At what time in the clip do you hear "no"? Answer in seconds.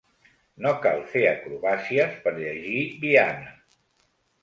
0.65-0.71